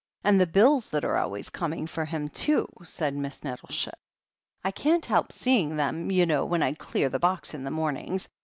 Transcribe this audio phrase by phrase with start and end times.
[0.23, 3.99] And the bills that are always coming for him, too t" said Miss Nettleship.
[4.63, 8.27] "I can't help seeing them, you know, when I clear the box in the mornings.